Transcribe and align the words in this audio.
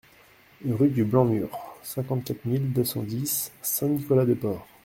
Rue 0.67 0.89
du 0.89 1.03
Blanc 1.03 1.25
Mur, 1.25 1.59
cinquante-quatre 1.83 2.45
mille 2.45 2.73
deux 2.73 2.83
cent 2.83 3.03
dix 3.03 3.51
Saint-Nicolas-de-Port 3.61 4.65